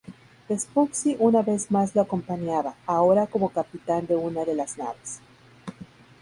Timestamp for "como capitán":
3.27-4.07